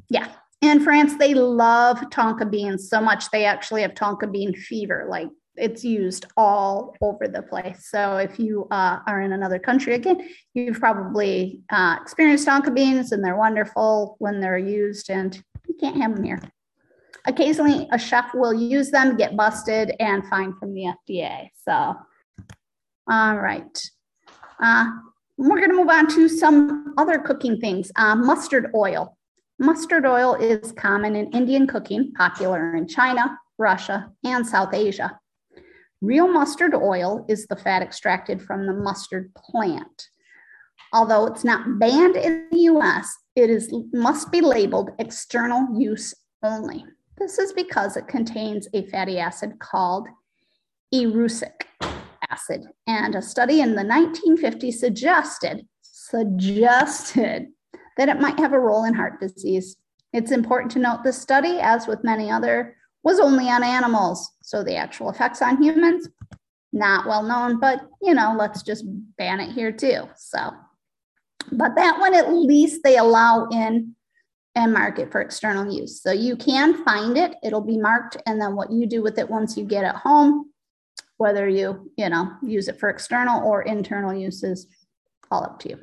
[0.09, 0.27] Yeah.
[0.61, 5.07] In France, they love tonka beans so much they actually have tonka bean fever.
[5.09, 7.87] Like it's used all over the place.
[7.89, 13.11] So if you uh, are in another country again, you've probably uh, experienced tonka beans
[13.11, 16.41] and they're wonderful when they're used, and you can't have them here.
[17.25, 21.49] Occasionally, a chef will use them, get busted, and fined from the FDA.
[21.63, 21.95] So,
[23.09, 23.89] all right.
[24.61, 24.91] Uh,
[25.37, 27.91] we're going to move on to some other cooking things.
[27.95, 29.17] Uh, mustard oil.
[29.61, 35.19] Mustard oil is common in Indian cooking, popular in China, Russia, and South Asia.
[36.01, 40.07] Real mustard oil is the fat extracted from the mustard plant.
[40.93, 46.85] Although it's not banned in the US, it is must be labeled external use only.
[47.17, 50.07] This is because it contains a fatty acid called
[50.95, 51.65] erucic
[52.29, 52.61] acid.
[52.87, 57.47] And a study in the 1950s suggested suggested
[57.99, 59.75] that it might have a role in heart disease.
[60.13, 64.31] It's important to note this study, as with many other, was only on animals.
[64.41, 66.07] So the actual effects on humans,
[66.71, 68.85] not well known, but you know, let's just
[69.17, 70.07] ban it here too.
[70.15, 70.51] So,
[71.51, 73.95] but that one at least they allow in
[74.55, 76.01] and mark it for external use.
[76.01, 79.29] So you can find it, it'll be marked, and then what you do with it
[79.29, 80.51] once you get it home,
[81.17, 84.67] whether you, you know, use it for external or internal uses,
[85.29, 85.79] all up to you.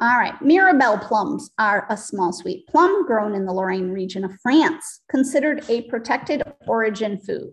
[0.00, 4.32] All right, Mirabelle plums are a small sweet plum grown in the Lorraine region of
[4.42, 7.52] France, considered a protected origin food.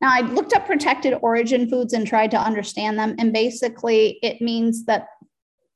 [0.00, 4.40] Now, I looked up protected origin foods and tried to understand them, and basically, it
[4.40, 5.08] means that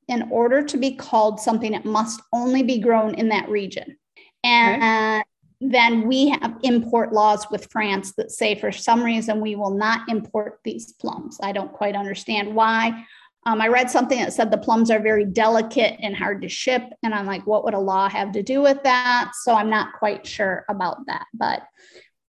[0.06, 3.96] in order to be called something, it must only be grown in that region.
[4.44, 5.22] And okay.
[5.60, 10.08] then we have import laws with France that say for some reason we will not
[10.08, 11.38] import these plums.
[11.42, 13.06] I don't quite understand why.
[13.46, 16.82] Um, I read something that said the plums are very delicate and hard to ship.
[17.02, 19.32] And I'm like, what would a law have to do with that?
[19.42, 21.26] So I'm not quite sure about that.
[21.32, 21.62] But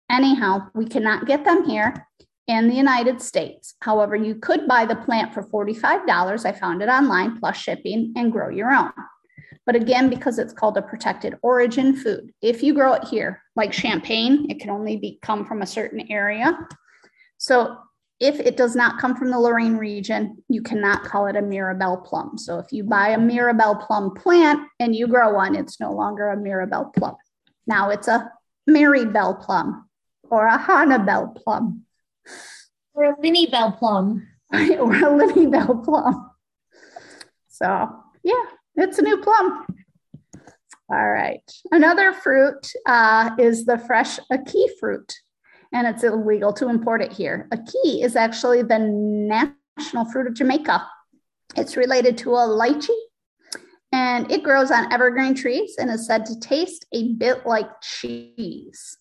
[0.10, 2.08] anyhow, we cannot get them here
[2.48, 3.76] in the United States.
[3.82, 6.46] However, you could buy the plant for $45.
[6.46, 8.92] I found it online plus shipping and grow your own.
[9.66, 13.72] But again, because it's called a protected origin food, if you grow it here, like
[13.72, 16.58] champagne, it can only be come from a certain area.
[17.38, 17.78] So
[18.24, 21.98] if it does not come from the Lorraine region, you cannot call it a Mirabelle
[21.98, 22.38] plum.
[22.38, 26.30] So if you buy a Mirabelle plum plant and you grow one, it's no longer
[26.30, 27.16] a Mirabelle plum.
[27.68, 28.32] Now it's a
[28.66, 29.90] Marybelle plum
[30.30, 31.84] or a Hannibal plum.
[32.94, 34.26] Or a Linny Bell plum.
[34.54, 36.32] or a Linny Bell plum.
[37.50, 37.90] So
[38.24, 38.44] yeah,
[38.78, 39.66] it's a new plum.
[40.90, 41.44] All right.
[41.72, 45.14] Another fruit uh, is the fresh ackee fruit
[45.74, 47.48] and it's illegal to import it here.
[47.52, 50.88] Ackee is actually the national fruit of Jamaica.
[51.56, 52.90] It's related to a lychee,
[53.92, 58.98] and it grows on evergreen trees and is said to taste a bit like cheese.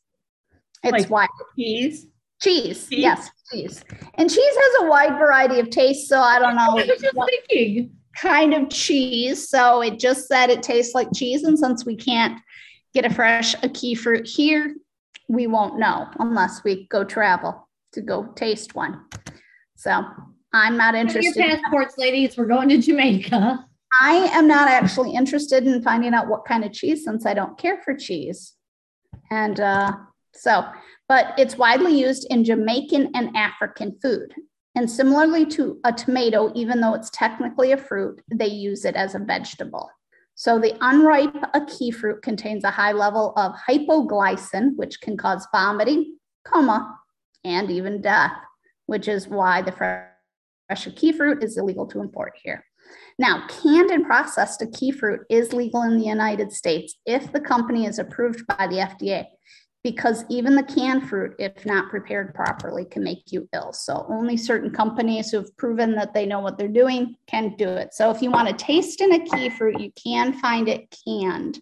[0.82, 1.28] It's like wide.
[1.56, 2.06] Cheese?
[2.42, 3.84] Cheese, cheese, yes, cheese.
[4.14, 6.72] And cheese has a wide variety of tastes, so I don't know.
[6.72, 7.16] I was just
[7.48, 7.92] thinking.
[8.16, 9.48] Kind of cheese.
[9.48, 11.44] So it just said it tastes like cheese.
[11.44, 12.38] And since we can't
[12.92, 14.74] get a fresh ackee fruit here,
[15.32, 19.00] we won't know unless we go travel to go taste one.
[19.76, 20.04] So
[20.52, 21.34] I'm not interested.
[21.34, 22.36] Your passports, ladies.
[22.36, 23.64] We're going to Jamaica.
[24.00, 27.58] I am not actually interested in finding out what kind of cheese since I don't
[27.58, 28.54] care for cheese.
[29.30, 29.92] And uh,
[30.34, 30.66] so,
[31.08, 34.34] but it's widely used in Jamaican and African food.
[34.74, 39.14] And similarly to a tomato, even though it's technically a fruit, they use it as
[39.14, 39.90] a vegetable.
[40.42, 46.16] So the unripe ackee fruit contains a high level of hypoglycin, which can cause vomiting,
[46.44, 46.98] coma,
[47.44, 48.32] and even death,
[48.86, 50.02] which is why the fresh
[50.68, 52.64] ackee fruit is illegal to import here.
[53.20, 57.86] Now, canned and processed ackee fruit is legal in the United States if the company
[57.86, 59.26] is approved by the FDA
[59.84, 63.72] because even the canned fruit, if not prepared properly, can make you ill.
[63.72, 67.68] So only certain companies who have proven that they know what they're doing can do
[67.68, 67.92] it.
[67.92, 71.60] So if you want to taste in ackee fruit, you can find it canned.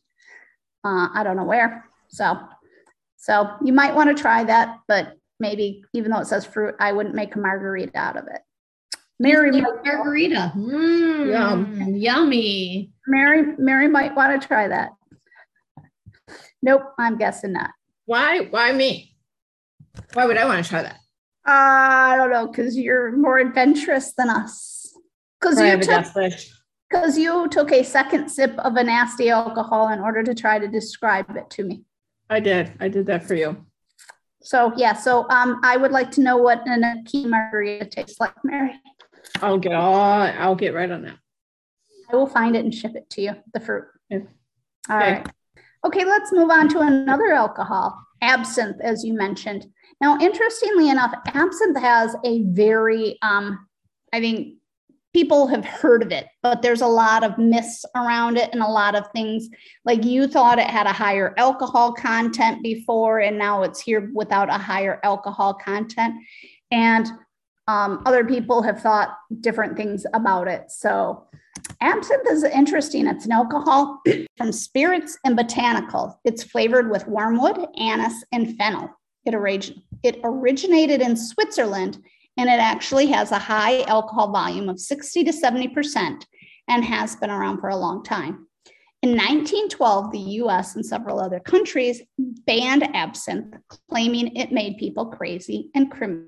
[0.84, 1.86] Uh, I don't know where.
[2.08, 2.38] So,
[3.16, 6.92] so you might want to try that, but maybe even though it says fruit, I
[6.92, 8.40] wouldn't make a margarita out of it.
[9.18, 10.52] Mary margarita.
[10.56, 11.94] Mm, Yum.
[11.94, 12.90] Yummy.
[13.06, 14.90] Mary, Mary might want to try that.
[16.62, 17.70] Nope, I'm guessing not.
[18.10, 18.40] Why?
[18.40, 19.14] Why me?
[20.14, 20.96] Why would I want to try that?
[21.46, 24.92] Uh, I don't know, because you're more adventurous than us.
[25.40, 26.06] Because you took
[26.90, 30.66] because you took a second sip of a nasty alcohol in order to try to
[30.66, 31.84] describe it to me.
[32.28, 32.72] I did.
[32.80, 33.64] I did that for you.
[34.42, 34.94] So yeah.
[34.94, 38.72] So um, I would like to know what an ackee margarita tastes like, Mary.
[39.40, 39.94] I'll get all.
[39.94, 41.16] I'll get right on that.
[42.12, 43.36] I will find it and ship it to you.
[43.54, 43.84] The fruit.
[44.08, 44.18] Yeah.
[44.88, 45.12] All okay.
[45.12, 45.28] right.
[45.84, 49.66] Okay, let's move on to another alcohol, absinthe, as you mentioned.
[50.00, 53.66] Now, interestingly enough, absinthe has a very, um,
[54.12, 54.56] I think
[55.12, 58.68] people have heard of it, but there's a lot of myths around it and a
[58.68, 59.48] lot of things
[59.84, 64.50] like you thought it had a higher alcohol content before, and now it's here without
[64.50, 66.14] a higher alcohol content.
[66.70, 67.06] And
[67.70, 70.70] um, other people have thought different things about it.
[70.72, 71.28] So,
[71.80, 73.06] absinthe is interesting.
[73.06, 74.00] It's an alcohol
[74.36, 76.18] from spirits and botanical.
[76.24, 78.90] It's flavored with wormwood, anise, and fennel.
[79.24, 82.02] It, orig- it originated in Switzerland
[82.36, 86.24] and it actually has a high alcohol volume of 60 to 70%
[86.68, 88.46] and has been around for a long time.
[89.02, 93.54] In 1912, the US and several other countries banned absinthe,
[93.88, 96.26] claiming it made people crazy and criminal.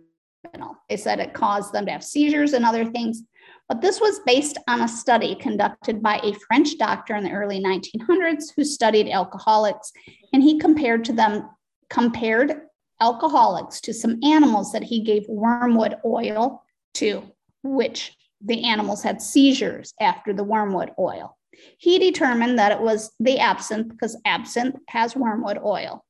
[0.88, 3.22] They said it caused them to have seizures and other things.
[3.68, 7.62] But this was based on a study conducted by a French doctor in the early
[7.62, 9.92] 1900s who studied alcoholics,
[10.32, 11.48] and he compared to them
[11.88, 12.60] compared
[13.00, 16.62] alcoholics to some animals that he gave wormwood oil
[16.94, 17.22] to,
[17.62, 21.36] which the animals had seizures after the wormwood oil.
[21.78, 26.04] he determined that it was the absinthe because absinthe has wormwood oil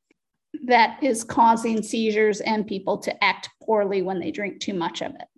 [0.65, 5.13] that is causing seizures and people to act poorly when they drink too much of
[5.15, 5.29] it.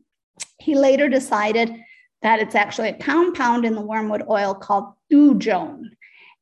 [0.58, 1.74] He later decided
[2.22, 5.90] that it's actually a compound in the wormwood oil called thujone.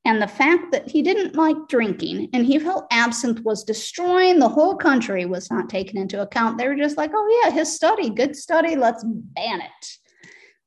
[0.05, 4.49] And the fact that he didn't like drinking and he felt absinthe was destroying the
[4.49, 6.59] whole country was not taken into account.
[6.59, 9.99] They were just like, oh, yeah, his study, good study, let's ban it.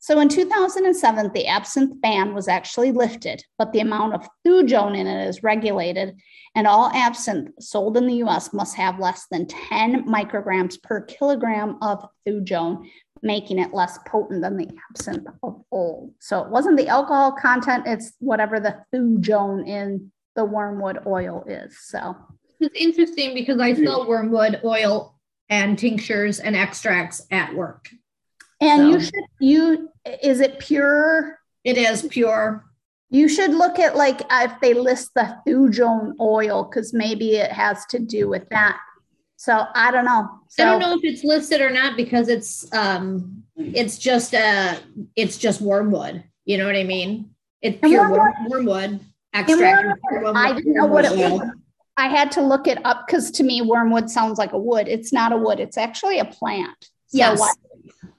[0.06, 5.08] So in 2007, the absinthe ban was actually lifted, but the amount of thujone in
[5.08, 6.16] it is regulated,
[6.54, 11.80] and all absinthe sold in the US must have less than 10 micrograms per kilogram
[11.82, 12.88] of thujone,
[13.24, 16.14] making it less potent than the absinthe of old.
[16.20, 21.80] So it wasn't the alcohol content, it's whatever the thujone in the wormwood oil is.
[21.80, 22.16] So
[22.60, 23.84] It's interesting because I hmm.
[23.84, 25.16] sell wormwood oil
[25.50, 27.90] and tinctures and extracts at work.
[28.68, 29.90] And you So- should you
[30.24, 31.40] is it pure?
[31.64, 32.66] It is pure.
[33.10, 37.86] You should look at like if they list the thujone oil because maybe it has
[37.88, 38.78] to do with that.
[39.38, 40.30] So I don't know.
[40.50, 44.76] So I don't know if it's listed or not because it's um it's just uh
[45.16, 46.24] it's just wormwood.
[46.46, 47.32] You know what I mean?
[47.62, 49.00] It's pure wormwood- wormwood
[49.34, 49.86] extract.
[49.86, 51.42] wormwood, wormwood- I didn't know what it was.
[51.42, 51.52] oil.
[51.98, 54.88] I had to look it up because to me, wormwood sounds like a wood.
[54.88, 56.76] It's not a wood, it's actually a plant.
[57.08, 57.40] So Yes.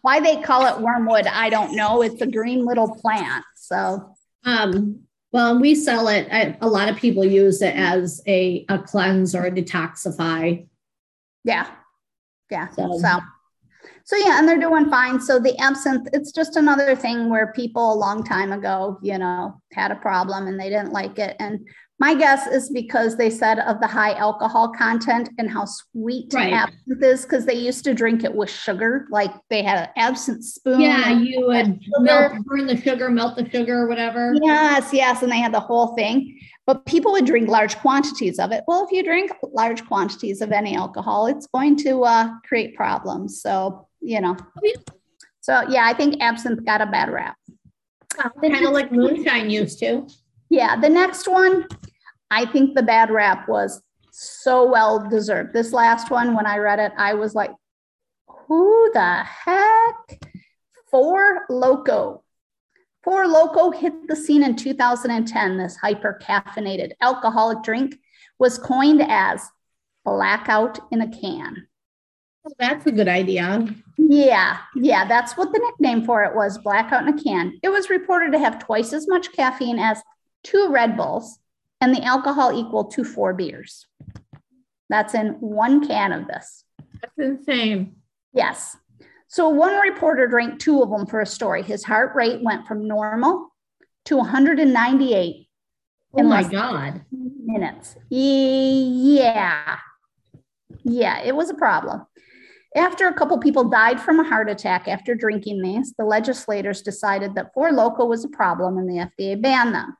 [0.06, 2.00] Why, they call it wormwood, I don't know.
[2.02, 3.44] It's a green little plant.
[3.56, 5.00] So Um,
[5.32, 6.28] well, we sell it.
[6.30, 10.66] I, a lot of people use it as a, a cleanse or a detoxify.
[11.44, 11.66] yeah.
[12.50, 12.68] Yeah.
[12.70, 13.18] So- So.
[14.04, 15.20] so yeah, and they're doing fine.
[15.20, 19.60] So the absinthe, it's just another thing where people a long time ago, you know,
[19.72, 21.34] had a problem and they didn't like it.
[21.40, 21.66] And
[21.98, 26.52] my guess is because they said of the high alcohol content and how sweet Right.
[26.52, 30.44] absinthe is, because they used to drink it with sugar, like they had an absinthe
[30.44, 30.80] spoon.
[30.80, 34.34] Yeah, you would melt, burn the sugar, melt the sugar, or whatever.
[34.42, 36.38] Yes, yes, and they had the whole thing.
[36.66, 38.64] But people would drink large quantities of it.
[38.66, 43.40] Well, if you drink large quantities of any alcohol, it's going to uh, create problems.
[43.40, 44.36] So, you know.
[45.40, 47.36] So, yeah, I think absinthe got a bad rap.
[48.42, 50.06] Kind of like moonshine used to.
[50.48, 51.66] Yeah, the next one,
[52.30, 55.52] I think the bad rap was so well deserved.
[55.52, 57.50] This last one, when I read it, I was like,
[58.26, 60.20] who the heck?
[60.90, 62.22] Four Loco.
[63.04, 65.58] Four Loco hit the scene in 2010.
[65.58, 67.98] This hyper caffeinated alcoholic drink
[68.38, 69.42] was coined as
[70.04, 71.66] blackout in a can.
[72.46, 73.66] Oh, that's a good idea.
[73.98, 77.58] Yeah, yeah, that's what the nickname for it was blackout in a can.
[77.62, 80.00] It was reported to have twice as much caffeine as
[80.44, 81.38] two Red Bulls
[81.80, 83.86] and the alcohol equal to four beers.
[84.88, 86.64] That's in one can of this.
[87.00, 87.96] That's insane.
[88.32, 88.76] Yes.
[89.28, 91.62] So one reporter drank two of them for a story.
[91.62, 93.48] His heart rate went from normal
[94.06, 95.46] to 198
[96.14, 97.04] Oh In my God.
[97.10, 97.96] minutes.
[98.08, 99.76] Yeah.
[100.84, 102.06] Yeah, it was a problem.
[102.74, 107.34] After a couple people died from a heart attack after drinking these, the legislators decided
[107.34, 109.96] that Four Loco was a problem and the FDA banned them.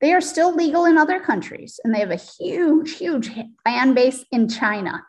[0.00, 3.30] They are still legal in other countries and they have a huge, huge
[3.64, 5.02] fan base in China.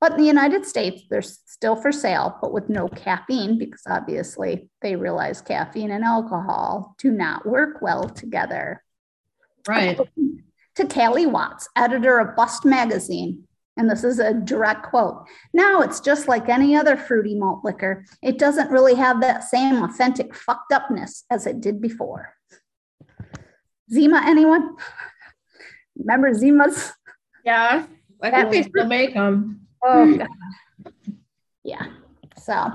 [0.00, 4.68] But in the United States, they're still for sale, but with no caffeine because obviously
[4.80, 8.82] they realize caffeine and alcohol do not work well together
[9.68, 9.98] Right.
[10.76, 13.44] to Callie Watts, editor of Bust Magazine.
[13.76, 15.24] And this is a direct quote.
[15.52, 18.04] Now it's just like any other fruity malt liquor.
[18.22, 22.34] It doesn't really have that same authentic fucked upness as it did before.
[23.92, 24.76] Zima, anyone?
[25.96, 26.92] Remember Zima's?
[27.44, 27.86] Yeah,
[28.22, 29.66] I think they still make them.
[29.82, 30.92] Oh, God.
[31.64, 31.86] yeah.
[32.36, 32.72] So,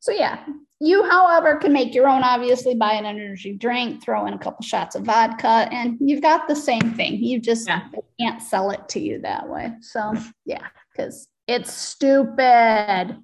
[0.00, 0.44] so yeah.
[0.80, 2.22] You, however, can make your own.
[2.22, 6.46] Obviously, buy an energy drink, throw in a couple shots of vodka, and you've got
[6.46, 7.14] the same thing.
[7.14, 7.88] You just Yeah.
[8.20, 9.72] can't sell it to you that way.
[9.80, 13.16] So, yeah, because it's stupid,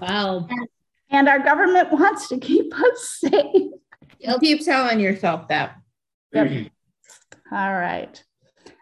[0.00, 0.48] Wow.
[1.10, 3.72] and our government wants to keep us safe.
[4.40, 5.76] Keep telling yourself that.
[6.32, 6.66] Yep.
[7.52, 8.22] All right.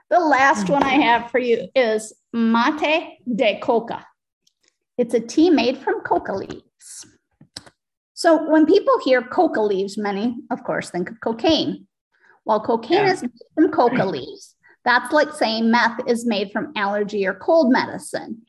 [0.08, 4.04] The last one I have for you is mate de coca.
[4.98, 7.06] It's a tea made from coca leaves.
[8.12, 11.86] So when people hear coca leaves, many, of course, think of cocaine.
[12.44, 13.12] While cocaine Yeah.
[13.12, 17.72] is made from coca leaves, that's like saying meth is made from allergy or cold
[17.72, 18.42] medicine.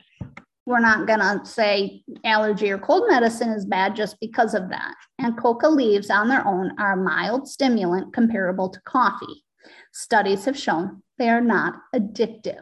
[0.66, 4.94] We're not going to say allergy or cold medicine is bad just because of that.
[5.18, 9.44] And coca leaves on their own are a mild stimulant comparable to coffee.
[9.92, 12.62] Studies have shown they are not addictive.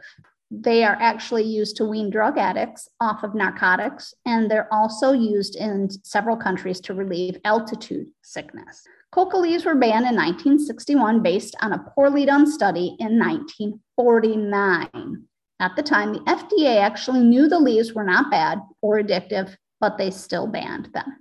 [0.51, 5.55] They are actually used to wean drug addicts off of narcotics, and they're also used
[5.55, 8.81] in several countries to relieve altitude sickness.
[9.11, 15.28] Coca leaves were banned in 1961 based on a poorly done study in 1949.
[15.59, 19.97] At the time, the FDA actually knew the leaves were not bad or addictive, but
[19.97, 21.17] they still banned them.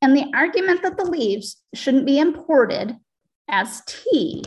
[0.00, 2.96] And the argument that the leaves shouldn't be imported
[3.48, 4.44] as tea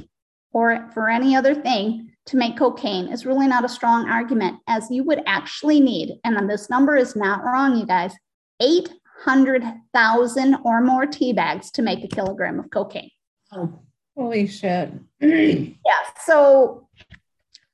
[0.53, 4.89] or for any other thing to make cocaine is really not a strong argument, as
[4.89, 8.13] you would actually need, and this number is not wrong, you guys,
[8.61, 13.11] 800,000 or more tea bags to make a kilogram of cocaine.
[13.51, 13.79] Oh,
[14.17, 14.91] holy shit.
[15.19, 15.75] yeah.
[16.23, 16.84] So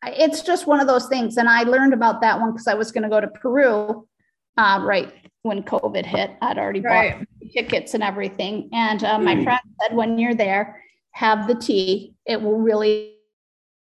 [0.06, 1.38] it's just one of those things.
[1.38, 4.08] And I learned about that one because I was going to go to Peru
[4.58, 6.32] uh, right when COVID hit.
[6.42, 7.20] I'd already right.
[7.20, 8.70] bought tickets and everything.
[8.74, 9.44] And uh, my mm.
[9.44, 10.82] friend said, when you're there,
[11.12, 12.14] have the tea.
[12.26, 13.16] It will really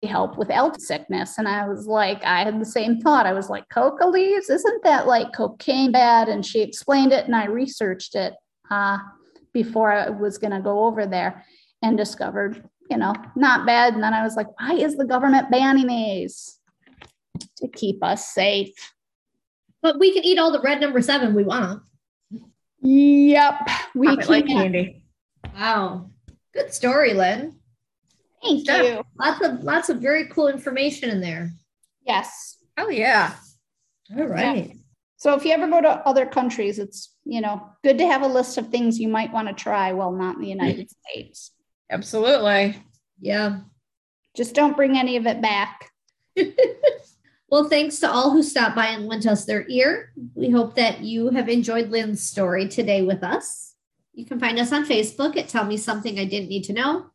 [0.03, 1.37] help with elk sickness.
[1.37, 3.25] And I was like, I had the same thought.
[3.25, 6.29] I was like, coca leaves, isn't that like cocaine bad?
[6.29, 8.33] And she explained it, and I researched it
[8.69, 8.99] uh,
[9.53, 11.43] before I was going to go over there
[11.81, 13.93] and discovered, you know, not bad.
[13.93, 16.59] And then I was like, why is the government banning these?
[17.57, 18.73] To keep us safe.
[19.81, 21.83] But we can eat all the red number seven we want.
[22.81, 23.69] Yep.
[23.95, 24.27] We can.
[24.27, 25.03] like candy.
[25.55, 26.11] Wow.
[26.53, 27.59] Good story, Lynn.
[28.43, 29.03] Thank you.
[29.19, 31.51] Lots of lots of very cool information in there.
[32.05, 32.57] Yes.
[32.77, 33.33] Oh yeah.
[34.15, 34.67] All right.
[34.67, 34.73] Yeah.
[35.17, 38.27] So if you ever go to other countries, it's you know good to have a
[38.27, 41.51] list of things you might want to try while not in the United States.
[41.89, 42.81] Absolutely.
[43.19, 43.59] Yeah.
[44.35, 45.91] Just don't bring any of it back.
[47.49, 50.11] well, thanks to all who stopped by and lent us their ear.
[50.33, 53.73] We hope that you have enjoyed Lynn's story today with us.
[54.13, 57.11] You can find us on Facebook at Tell Me Something I Didn't Need to Know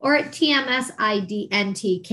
[0.00, 2.10] or at tmsidntk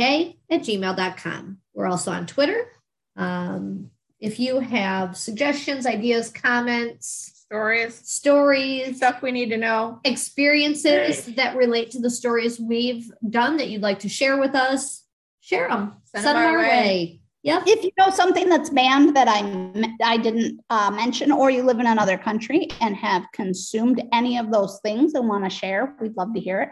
[0.49, 1.57] at gmail.com.
[1.73, 2.67] We're also on Twitter.
[3.15, 11.25] Um, if you have suggestions, ideas, comments, stories, stories, stuff we need to know, experiences
[11.35, 15.03] that relate to the stories we've done that you'd like to share with us,
[15.41, 15.93] share them.
[16.05, 16.67] Send, Send them our way.
[16.67, 17.21] way.
[17.43, 17.63] Yep.
[17.67, 21.79] If you know something that's banned that I I didn't uh, mention, or you live
[21.79, 26.17] in another country and have consumed any of those things and want to share, we'd
[26.17, 26.69] love to hear it.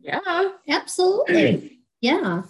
[0.00, 1.80] Yeah, absolutely.
[2.00, 2.44] yeah.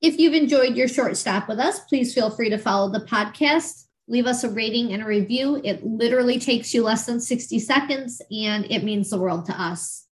[0.00, 3.83] If you've enjoyed your short stop with us, please feel free to follow the podcast.
[4.06, 5.60] Leave us a rating and a review.
[5.64, 10.06] It literally takes you less than 60 seconds and it means the world to us.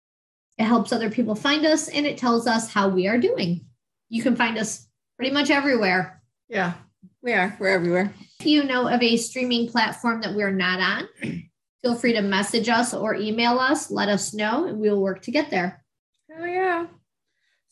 [0.58, 3.66] It helps other people find us and it tells us how we are doing.
[4.08, 4.86] You can find us
[5.16, 6.22] pretty much everywhere.
[6.48, 6.74] Yeah,
[7.22, 7.56] we are.
[7.58, 8.12] We're everywhere.
[8.38, 11.08] If you know of a streaming platform that we're not on,
[11.82, 13.90] feel free to message us or email us.
[13.90, 15.84] Let us know and we'll work to get there.
[16.38, 16.86] Oh, yeah.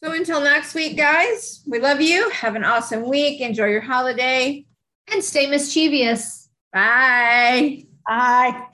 [0.03, 2.31] So until next week, guys, we love you.
[2.31, 3.41] Have an awesome week.
[3.41, 4.65] Enjoy your holiday.
[5.13, 6.49] And stay mischievous.
[6.73, 7.85] Bye.
[8.07, 8.67] Bye.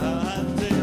[0.00, 0.77] I think